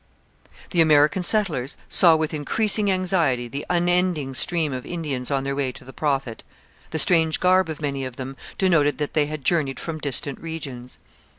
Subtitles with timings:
[0.71, 5.71] The American settlers saw with increasing anxiety the unending stream of Indians on their way
[5.73, 6.43] to the Prophet.
[6.89, 10.97] The strange garb of many of them denoted that they had journeyed from distant regions.